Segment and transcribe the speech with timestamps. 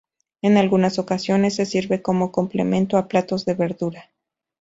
[0.41, 4.09] En algunas ocasiones se sirven como complemento a platos de verduras.